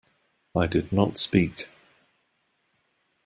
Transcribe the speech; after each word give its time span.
I 0.55 0.65
did 0.65 0.91
not 0.91 1.19
speak. 1.19 1.67